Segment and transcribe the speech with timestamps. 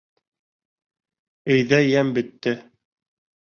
[1.57, 2.55] Өйҙә йәм бөттө!